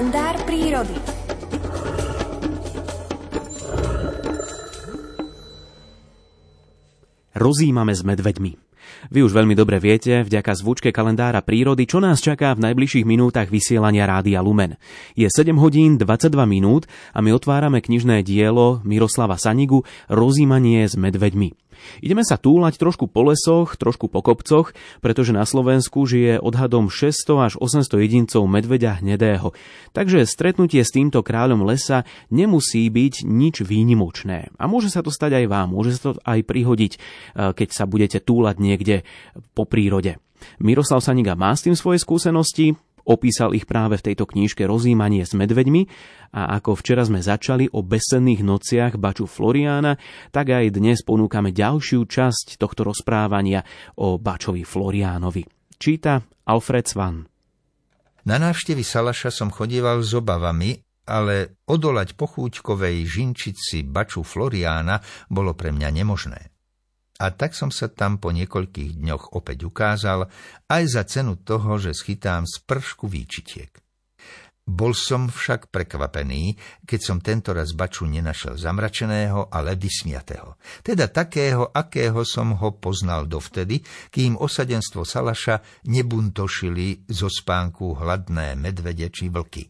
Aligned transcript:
kalendár 0.00 0.32
prírody. 0.48 0.96
Rozímame 7.36 7.92
s 7.92 8.00
medveďmi. 8.00 8.56
Vy 9.12 9.20
už 9.20 9.36
veľmi 9.36 9.52
dobre 9.52 9.76
viete, 9.76 10.24
vďaka 10.24 10.56
zvučke 10.56 10.88
kalendára 10.88 11.44
prírody, 11.44 11.84
čo 11.84 12.00
nás 12.00 12.24
čaká 12.24 12.56
v 12.56 12.72
najbližších 12.72 13.04
minútach 13.04 13.52
vysielania 13.52 14.08
Rádia 14.08 14.40
Lumen. 14.40 14.80
Je 15.20 15.28
7 15.28 15.52
hodín 15.60 16.00
22 16.00 16.32
minút 16.48 16.88
a 17.12 17.20
my 17.20 17.36
otvárame 17.36 17.84
knižné 17.84 18.24
dielo 18.24 18.80
Miroslava 18.88 19.36
Sanigu 19.36 19.84
Rozímanie 20.08 20.88
s 20.88 20.96
medveďmi. 20.96 21.69
Ideme 22.00 22.24
sa 22.24 22.40
túlať 22.40 22.80
trošku 22.80 23.10
po 23.10 23.26
lesoch, 23.26 23.76
trošku 23.76 24.08
po 24.08 24.20
kopcoch, 24.24 24.72
pretože 25.04 25.34
na 25.34 25.44
Slovensku 25.44 26.04
žije 26.06 26.40
odhadom 26.40 26.88
600 26.88 27.46
až 27.46 27.52
800 27.58 28.04
jedincov 28.04 28.46
medveďa 28.46 29.04
hnedého. 29.04 29.52
Takže 29.92 30.24
stretnutie 30.24 30.80
s 30.80 30.94
týmto 30.94 31.20
kráľom 31.20 31.66
lesa 31.66 32.08
nemusí 32.30 32.86
byť 32.88 33.26
nič 33.26 33.62
výnimočné. 33.66 34.54
A 34.56 34.64
môže 34.70 34.92
sa 34.92 35.04
to 35.04 35.12
stať 35.12 35.44
aj 35.44 35.46
vám, 35.48 35.68
môže 35.74 35.98
sa 35.98 36.12
to 36.12 36.20
aj 36.22 36.40
prihodiť, 36.46 36.92
eh, 36.96 37.52
keď 37.54 37.68
sa 37.70 37.84
budete 37.84 38.18
túlať 38.22 38.56
niekde 38.62 38.96
po 39.52 39.66
prírode. 39.66 40.18
Miroslav 40.60 41.04
Saniga 41.04 41.36
má 41.36 41.52
s 41.52 41.64
tým 41.64 41.76
svoje 41.76 42.00
skúsenosti, 42.00 42.72
Opísal 43.10 43.58
ich 43.58 43.66
práve 43.66 43.98
v 43.98 44.06
tejto 44.06 44.22
knižke 44.22 44.62
Rozímanie 44.70 45.26
s 45.26 45.34
medveďmi 45.34 45.82
a 46.30 46.54
ako 46.62 46.78
včera 46.78 47.02
sme 47.02 47.18
začali 47.18 47.66
o 47.74 47.82
besenných 47.82 48.46
nociach 48.46 48.94
Baču 49.02 49.26
Floriána, 49.26 49.98
tak 50.30 50.54
aj 50.54 50.78
dnes 50.78 51.02
ponúkame 51.02 51.50
ďalšiu 51.50 52.06
časť 52.06 52.54
tohto 52.54 52.86
rozprávania 52.86 53.66
o 53.98 54.14
Bačovi 54.14 54.62
Floriánovi. 54.62 55.42
Číta 55.74 56.22
Alfred 56.46 56.86
Svan. 56.86 57.26
Na 58.30 58.38
návštevy 58.38 58.86
Salaša 58.86 59.34
som 59.34 59.50
chodieval 59.50 60.06
s 60.06 60.14
obavami, 60.14 60.78
ale 61.10 61.58
odolať 61.66 62.14
pochúťkovej 62.14 62.96
žinčici 63.10 63.82
Baču 63.82 64.22
Floriána 64.22 65.02
bolo 65.26 65.58
pre 65.58 65.74
mňa 65.74 65.88
nemožné 65.90 66.49
a 67.20 67.28
tak 67.36 67.52
som 67.52 67.68
sa 67.68 67.92
tam 67.92 68.16
po 68.16 68.32
niekoľkých 68.32 68.96
dňoch 68.96 69.36
opäť 69.36 69.68
ukázal, 69.68 70.32
aj 70.72 70.82
za 70.88 71.04
cenu 71.04 71.36
toho, 71.36 71.76
že 71.76 71.92
schytám 71.92 72.48
z 72.48 72.64
pršku 72.64 73.04
výčitiek. 73.12 73.68
Bol 74.70 74.94
som 74.94 75.26
však 75.26 75.74
prekvapený, 75.74 76.54
keď 76.86 77.00
som 77.02 77.18
tento 77.18 77.50
raz 77.50 77.74
baču 77.74 78.06
nenašel 78.06 78.54
zamračeného, 78.54 79.50
ale 79.50 79.74
vysmiatého. 79.74 80.56
Teda 80.86 81.10
takého, 81.10 81.74
akého 81.74 82.22
som 82.22 82.54
ho 82.54 82.78
poznal 82.78 83.26
dovtedy, 83.26 83.82
kým 84.14 84.38
osadenstvo 84.38 85.02
Salaša 85.02 85.84
nebuntošili 85.90 87.10
zo 87.10 87.26
spánku 87.26 87.98
hladné 87.98 88.54
medvede 88.54 89.10
či 89.10 89.26
vlky. 89.26 89.66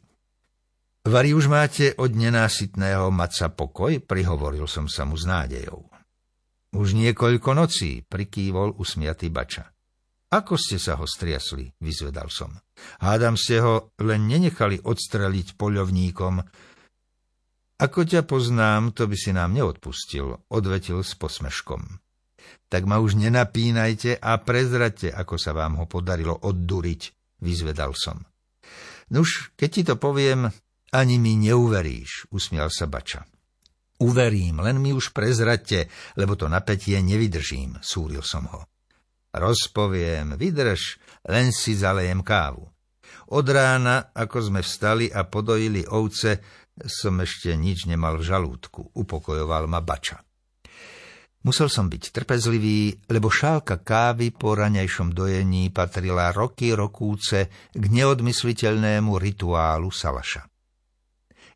Vari 1.01 1.33
už 1.33 1.49
máte 1.49 1.97
od 1.97 2.13
nenásytného 2.13 3.09
maca 3.09 3.49
pokoj, 3.49 4.05
prihovoril 4.05 4.69
som 4.69 4.85
sa 4.85 5.09
mu 5.09 5.17
s 5.17 5.25
nádejou. 5.25 5.90
Už 6.71 6.95
niekoľko 6.95 7.51
nocí, 7.59 8.07
prikývol 8.07 8.79
usmiatý 8.79 9.27
bača. 9.27 9.75
Ako 10.31 10.55
ste 10.55 10.79
sa 10.79 10.95
ho 10.95 11.11
striasli, 11.11 11.75
vyzvedal 11.83 12.31
som. 12.31 12.55
Hádam 13.03 13.35
ste 13.35 13.59
ho 13.59 13.91
len 13.99 14.31
nenechali 14.31 14.79
odstreliť 14.79 15.59
poľovníkom. 15.59 16.39
Ako 17.83 18.01
ťa 18.07 18.23
poznám, 18.23 18.95
to 18.95 19.11
by 19.11 19.17
si 19.19 19.35
nám 19.35 19.51
neodpustil, 19.59 20.39
odvetil 20.47 21.03
s 21.03 21.19
posmeškom. 21.19 21.99
Tak 22.71 22.87
ma 22.87 23.03
už 23.03 23.19
nenapínajte 23.19 24.23
a 24.23 24.39
prezrate, 24.39 25.11
ako 25.11 25.35
sa 25.35 25.51
vám 25.51 25.83
ho 25.83 25.91
podarilo 25.91 26.39
odduriť, 26.39 27.03
vyzvedal 27.43 27.99
som. 27.99 28.23
Nuž, 29.11 29.51
keď 29.59 29.69
ti 29.75 29.83
to 29.83 29.99
poviem, 29.99 30.47
ani 30.95 31.19
mi 31.19 31.35
neuveríš, 31.35 32.31
usmial 32.31 32.71
sa 32.71 32.87
bača. 32.87 33.27
Uverím, 34.01 34.65
len 34.65 34.81
mi 34.81 34.97
už 34.97 35.13
prezrate, 35.13 35.93
lebo 36.17 36.33
to 36.33 36.49
napätie 36.49 36.97
nevydržím, 37.05 37.77
súril 37.85 38.25
som 38.25 38.49
ho. 38.49 38.65
Rozpoviem, 39.37 40.41
vydrž, 40.41 40.97
len 41.29 41.53
si 41.53 41.77
zalejem 41.77 42.25
kávu. 42.25 42.65
Od 43.31 43.47
rána, 43.47 44.09
ako 44.17 44.51
sme 44.51 44.61
vstali 44.65 45.13
a 45.13 45.29
podojili 45.29 45.85
ovce, 45.85 46.41
som 46.81 47.21
ešte 47.21 47.53
nič 47.55 47.85
nemal 47.85 48.17
v 48.17 48.25
žalúdku, 48.25 48.97
upokojoval 48.97 49.69
ma 49.69 49.85
bača. 49.85 50.25
Musel 51.45 51.69
som 51.69 51.89
byť 51.89 52.13
trpezlivý, 52.13 53.05
lebo 53.09 53.29
šálka 53.29 53.85
kávy 53.85 54.33
po 54.33 54.57
raňajšom 54.57 55.13
dojení 55.13 55.73
patrila 55.73 56.33
roky 56.33 56.73
rokúce 56.73 57.53
k 57.73 57.85
neodmysliteľnému 57.85 59.13
rituálu 59.17 59.93
Salaša 59.93 60.51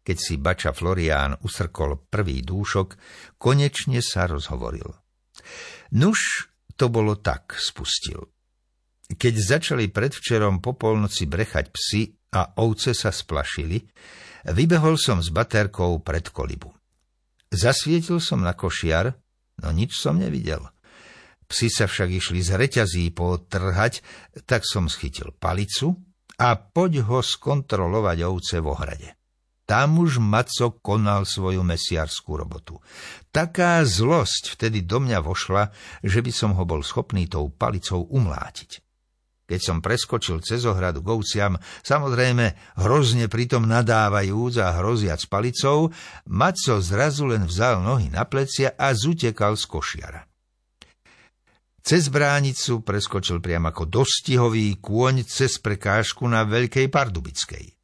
keď 0.04 0.16
si 0.20 0.36
bača 0.36 0.76
Florián 0.76 1.40
usrkol 1.40 1.96
prvý 1.96 2.44
dúšok, 2.44 3.00
konečne 3.40 4.04
sa 4.04 4.28
rozhovoril. 4.28 4.92
Nuž, 5.96 6.52
to 6.76 6.92
bolo 6.92 7.16
tak, 7.16 7.56
spustil. 7.56 8.28
Keď 9.08 9.34
začali 9.36 9.88
predvčerom 9.88 10.60
po 10.60 10.76
polnoci 10.76 11.24
brechať 11.24 11.66
psi 11.72 12.02
a 12.36 12.60
ovce 12.60 12.92
sa 12.92 13.08
splašili, 13.08 13.80
vybehol 14.52 15.00
som 15.00 15.24
s 15.24 15.32
baterkou 15.32 16.04
pred 16.04 16.28
kolibu. 16.28 16.72
Zasvietil 17.48 18.20
som 18.20 18.44
na 18.44 18.52
košiar, 18.52 19.14
no 19.62 19.68
nič 19.72 19.96
som 19.96 20.20
nevidel. 20.20 20.66
Psi 21.44 21.68
sa 21.68 21.84
však 21.86 22.10
išli 22.10 22.40
z 22.40 22.56
reťazí 22.56 23.04
potrhať, 23.12 24.00
tak 24.48 24.64
som 24.64 24.88
schytil 24.88 25.30
palicu 25.36 25.94
a 26.40 26.56
poď 26.56 27.04
ho 27.06 27.20
skontrolovať 27.22 28.18
ovce 28.26 28.56
v 28.58 28.66
ohrade. 28.66 29.08
Tam 29.64 29.96
už 29.96 30.20
Maco 30.20 30.76
konal 30.84 31.24
svoju 31.24 31.64
mesiarskú 31.64 32.36
robotu. 32.36 32.84
Taká 33.32 33.80
zlosť 33.80 34.52
vtedy 34.52 34.84
do 34.84 35.00
mňa 35.00 35.24
vošla, 35.24 35.72
že 36.04 36.20
by 36.20 36.32
som 36.32 36.52
ho 36.52 36.68
bol 36.68 36.84
schopný 36.84 37.24
tou 37.24 37.48
palicou 37.48 38.04
umlátiť. 38.12 38.84
Keď 39.44 39.60
som 39.60 39.84
preskočil 39.84 40.40
cez 40.40 40.64
ohradu 40.64 41.04
k 41.04 41.08
ovciam, 41.12 41.60
samozrejme 41.84 42.76
hrozne 42.80 43.28
pritom 43.28 43.68
nadávajúc 43.68 44.56
a 44.60 44.72
hroziac 44.80 45.20
palicou, 45.28 45.92
Maco 46.28 46.80
zrazu 46.80 47.28
len 47.28 47.44
vzal 47.44 47.84
nohy 47.84 48.08
na 48.08 48.24
plecia 48.24 48.72
a 48.72 48.92
zutekal 48.96 49.60
z 49.60 49.64
košiara. 49.68 50.20
Cez 51.84 52.08
bránicu 52.08 52.80
preskočil 52.80 53.44
priam 53.44 53.68
ako 53.68 53.84
dostihový 53.84 54.80
kôň 54.80 55.28
cez 55.28 55.60
prekážku 55.60 56.24
na 56.24 56.48
Veľkej 56.48 56.88
Pardubickej. 56.88 57.83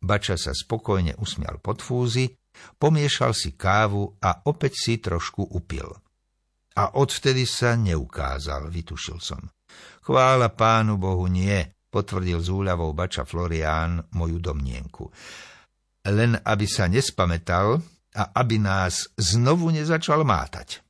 Bača 0.00 0.40
sa 0.40 0.56
spokojne 0.56 1.20
usmial 1.20 1.60
pod 1.60 1.84
fúzy, 1.84 2.32
pomiešal 2.80 3.36
si 3.36 3.52
kávu 3.52 4.16
a 4.20 4.48
opäť 4.48 4.72
si 4.80 4.94
trošku 4.96 5.52
upil. 5.52 5.86
A 6.80 6.96
odvtedy 6.96 7.44
sa 7.44 7.76
neukázal, 7.76 8.72
vytušil 8.72 9.20
som. 9.20 9.44
Chvála 10.00 10.50
pánu 10.56 10.96
Bohu 10.96 11.28
nie, 11.28 11.60
potvrdil 11.92 12.40
z 12.40 12.48
úľavou 12.48 12.96
Bača 12.96 13.28
Florián 13.28 14.00
moju 14.16 14.40
domnienku. 14.40 15.04
Len 16.08 16.32
aby 16.40 16.66
sa 16.66 16.88
nespametal 16.88 17.76
a 18.16 18.22
aby 18.40 18.56
nás 18.56 19.12
znovu 19.20 19.68
nezačal 19.68 20.24
mátať. 20.24 20.80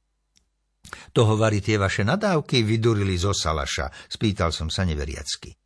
To 1.13 1.27
hovorí 1.27 1.59
tie 1.59 1.77
vaše 1.77 2.07
nadávky 2.07 2.63
vydurili 2.63 3.19
zo 3.19 3.35
Salaša, 3.35 3.91
spýtal 4.11 4.55
som 4.55 4.71
sa 4.71 4.87
neveriacky. 4.87 5.60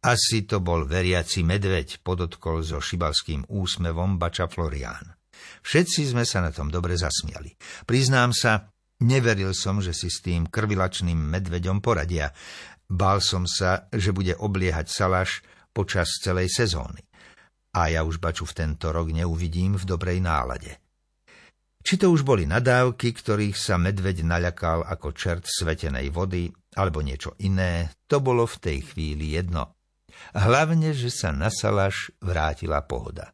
Asi 0.00 0.48
to 0.48 0.64
bol 0.64 0.88
veriaci 0.88 1.44
medveď, 1.44 2.00
podotkol 2.00 2.64
so 2.64 2.80
šibalským 2.80 3.44
úsmevom 3.52 4.16
bača 4.16 4.48
Florián. 4.48 5.12
Všetci 5.60 6.16
sme 6.16 6.24
sa 6.24 6.40
na 6.40 6.48
tom 6.48 6.72
dobre 6.72 6.96
zasmiali. 6.96 7.52
Priznám 7.84 8.32
sa, 8.32 8.72
neveril 9.04 9.52
som, 9.52 9.84
že 9.84 9.92
si 9.92 10.08
s 10.08 10.24
tým 10.24 10.48
krvilačným 10.48 11.20
medveďom 11.20 11.84
poradia. 11.84 12.32
Bál 12.88 13.20
som 13.20 13.44
sa, 13.44 13.92
že 13.92 14.16
bude 14.16 14.32
obliehať 14.40 14.88
salaš 14.88 15.44
počas 15.68 16.16
celej 16.24 16.48
sezóny. 16.48 17.04
A 17.76 17.92
ja 17.92 18.00
už 18.00 18.18
baču 18.24 18.48
v 18.48 18.56
tento 18.56 18.90
rok 18.90 19.12
neuvidím 19.12 19.76
v 19.76 19.84
dobrej 19.84 20.24
nálade. 20.24 20.80
Či 21.80 22.00
to 22.00 22.12
už 22.12 22.24
boli 22.24 22.44
nadávky, 22.48 23.12
ktorých 23.12 23.56
sa 23.56 23.80
medveď 23.80 24.24
naľakal 24.24 24.84
ako 24.84 25.12
čert 25.12 25.44
svetenej 25.44 26.08
vody, 26.12 26.48
alebo 26.76 27.00
niečo 27.00 27.36
iné, 27.40 27.92
to 28.08 28.20
bolo 28.20 28.44
v 28.44 28.56
tej 28.60 28.78
chvíli 28.92 29.36
jedno. 29.36 29.79
Hlavne, 30.34 30.94
že 30.94 31.10
sa 31.12 31.30
na 31.34 31.50
Salaš 31.50 32.14
vrátila 32.20 32.84
pohoda. 32.84 33.32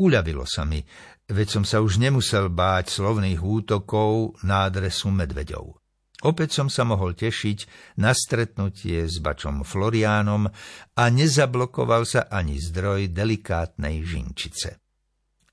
Uľavilo 0.00 0.42
sa 0.44 0.66
mi, 0.66 0.82
veď 1.30 1.46
som 1.60 1.64
sa 1.64 1.78
už 1.78 2.02
nemusel 2.02 2.50
báť 2.50 2.90
slovných 2.90 3.38
útokov 3.38 4.34
na 4.42 4.66
adresu 4.66 5.08
medveďov. 5.14 5.78
Opäť 6.24 6.56
som 6.56 6.72
sa 6.72 6.88
mohol 6.88 7.12
tešiť 7.12 7.68
na 8.00 8.16
stretnutie 8.16 9.04
s 9.04 9.20
bačom 9.20 9.60
Floriánom 9.60 10.48
a 10.96 11.02
nezablokoval 11.12 12.08
sa 12.08 12.32
ani 12.32 12.56
zdroj 12.56 13.12
delikátnej 13.12 14.00
žinčice. 14.00 14.80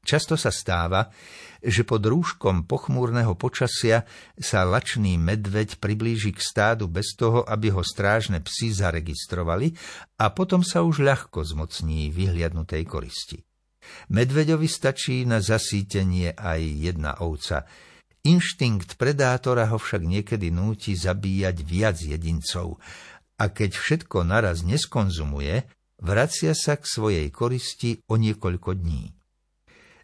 Často 0.02 0.34
sa 0.34 0.50
stáva, 0.50 1.12
že 1.62 1.86
pod 1.86 2.02
rúškom 2.02 2.66
pochmúrneho 2.66 3.38
počasia 3.38 4.10
sa 4.36 4.66
lačný 4.66 5.16
medveď 5.22 5.78
priblíži 5.78 6.34
k 6.34 6.42
stádu 6.42 6.90
bez 6.90 7.14
toho, 7.14 7.46
aby 7.46 7.70
ho 7.70 7.86
strážne 7.86 8.42
psi 8.42 8.74
zaregistrovali 8.74 9.78
a 10.18 10.34
potom 10.34 10.66
sa 10.66 10.82
už 10.82 11.06
ľahko 11.06 11.46
zmocní 11.46 12.10
vyhliadnutej 12.10 12.84
koristi. 12.90 13.38
Medveďovi 14.10 14.68
stačí 14.70 15.26
na 15.26 15.42
zasítenie 15.42 16.34
aj 16.34 16.62
jedna 16.62 17.18
ovca. 17.22 17.66
Inštinkt 18.22 19.02
predátora 19.02 19.66
ho 19.74 19.82
však 19.82 20.06
niekedy 20.06 20.54
núti 20.54 20.94
zabíjať 20.94 21.58
viac 21.66 21.98
jedincov 21.98 22.78
a 23.42 23.50
keď 23.50 23.74
všetko 23.74 24.22
naraz 24.22 24.62
neskonzumuje, 24.62 25.66
vracia 25.98 26.54
sa 26.54 26.78
k 26.78 26.86
svojej 26.86 27.28
koristi 27.34 27.98
o 28.06 28.22
niekoľko 28.22 28.78
dní. 28.78 29.21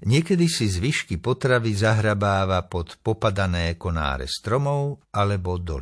Niekedy 0.06 0.46
si 0.46 0.70
zvyšky 0.70 1.18
potravy 1.18 1.74
zahrabáva 1.74 2.66
pod 2.70 3.02
popadané 3.02 3.74
konáre 3.80 4.30
stromov 4.30 5.02
alebo 5.10 5.58
do 5.58 5.82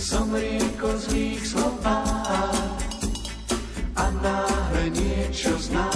som 0.00 0.32
riekol 0.32 0.96
zlých 0.96 1.44
slovách 1.44 2.80
a 4.00 4.04
náhle 4.24 4.88
niečo 4.96 5.52
znám. 5.60 5.89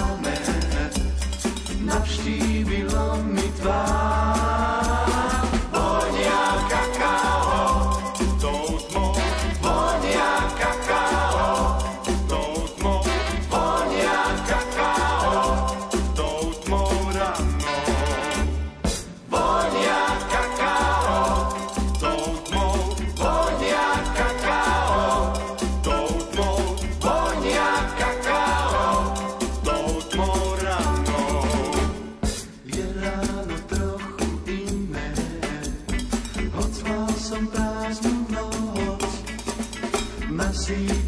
see. 40.74 41.03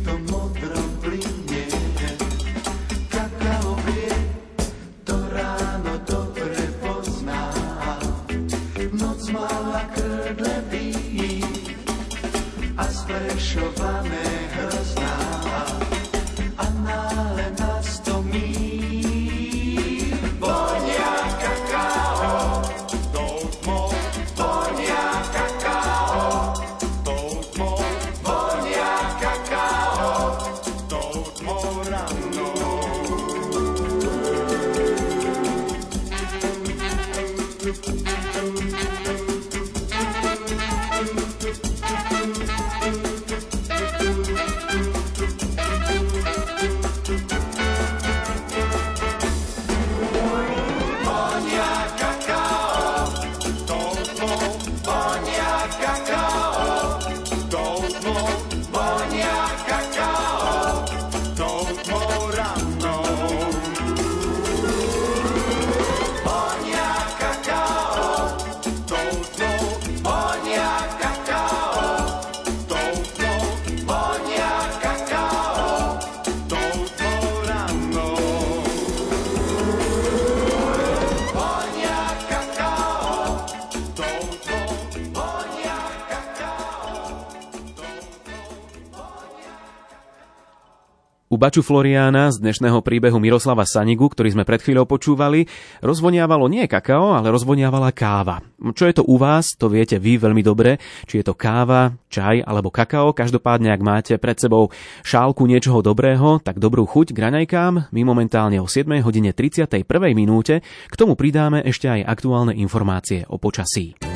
U 91.36 91.38
Baču 91.38 91.60
Floriána 91.60 92.32
z 92.32 92.40
dnešného 92.40 92.80
príbehu 92.80 93.20
Miroslava 93.20 93.68
Sanigu, 93.68 94.08
ktorý 94.08 94.32
sme 94.32 94.48
pred 94.48 94.56
chvíľou 94.56 94.88
počúvali, 94.88 95.44
rozvoniavalo 95.84 96.48
nie 96.48 96.64
kakao, 96.64 97.12
ale 97.12 97.28
rozvoniavala 97.28 97.92
káva. 97.92 98.40
Čo 98.72 98.88
je 98.88 98.96
to 98.96 99.04
u 99.04 99.20
vás, 99.20 99.52
to 99.52 99.68
viete 99.68 100.00
vy 100.00 100.16
veľmi 100.16 100.40
dobre, 100.40 100.80
či 101.04 101.20
je 101.20 101.28
to 101.28 101.36
káva, 101.36 101.92
čaj 102.08 102.40
alebo 102.40 102.72
kakao. 102.72 103.12
Každopádne, 103.12 103.68
ak 103.68 103.84
máte 103.84 104.14
pred 104.16 104.40
sebou 104.40 104.72
šálku 105.04 105.44
niečoho 105.44 105.84
dobrého, 105.84 106.40
tak 106.40 106.56
dobrú 106.56 106.88
chuť 106.88 107.12
k 107.12 107.20
raňajkám. 107.28 107.92
My 107.92 108.00
momentálne 108.00 108.56
o 108.56 108.64
7 108.64 108.88
hodine 109.04 109.36
31. 109.36 109.84
minúte 110.16 110.64
k 110.64 110.94
tomu 110.96 111.20
pridáme 111.20 111.60
ešte 111.68 111.84
aj 111.84 112.16
aktuálne 112.16 112.56
informácie 112.56 113.28
o 113.28 113.36
počasí. 113.36 114.15